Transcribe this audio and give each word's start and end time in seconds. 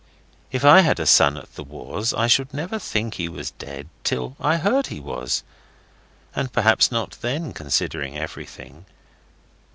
If 0.51 0.65
I 0.65 0.79
had 0.81 0.99
a 0.99 1.05
son 1.05 1.37
at 1.37 1.53
the 1.53 1.61
wars 1.63 2.11
I 2.11 2.25
should 2.25 2.55
never 2.55 2.79
think 2.79 3.13
he 3.13 3.29
was 3.29 3.51
dead 3.51 3.87
till 4.03 4.35
I 4.39 4.57
heard 4.57 4.87
he 4.87 4.99
was, 4.99 5.43
and 6.33 6.51
perhaps 6.51 6.91
not 6.91 7.19
then, 7.21 7.53
considering 7.53 8.17
everything. 8.17 8.87